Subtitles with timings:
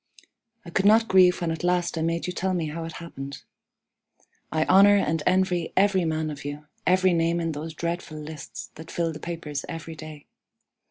[0.65, 3.43] I could not grieve when at last I made you tell me how it happened.
[4.51, 8.89] I honor and envy every man of you every name in those dreadful lists that
[8.89, 10.25] fill the papers every day.